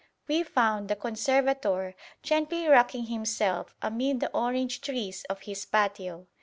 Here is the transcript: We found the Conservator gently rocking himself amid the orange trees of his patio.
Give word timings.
We 0.27 0.41
found 0.41 0.87
the 0.87 0.95
Conservator 0.95 1.93
gently 2.23 2.65
rocking 2.67 3.05
himself 3.05 3.75
amid 3.83 4.19
the 4.19 4.33
orange 4.35 4.81
trees 4.81 5.23
of 5.29 5.41
his 5.41 5.63
patio. 5.67 6.25